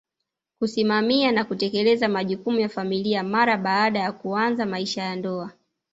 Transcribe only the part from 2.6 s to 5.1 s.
familia mara baada ya kuanza maisha